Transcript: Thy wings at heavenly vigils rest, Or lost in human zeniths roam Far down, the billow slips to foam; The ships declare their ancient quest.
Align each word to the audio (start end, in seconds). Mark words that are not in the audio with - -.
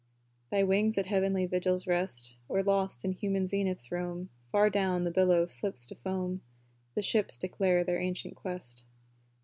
Thy 0.49 0.63
wings 0.63 0.97
at 0.97 1.05
heavenly 1.05 1.45
vigils 1.45 1.85
rest, 1.85 2.35
Or 2.49 2.63
lost 2.63 3.05
in 3.05 3.11
human 3.11 3.45
zeniths 3.45 3.91
roam 3.91 4.29
Far 4.47 4.67
down, 4.67 5.03
the 5.03 5.11
billow 5.11 5.45
slips 5.45 5.85
to 5.85 5.93
foam; 5.93 6.41
The 6.95 7.03
ships 7.03 7.37
declare 7.37 7.83
their 7.83 7.99
ancient 7.99 8.35
quest. 8.35 8.85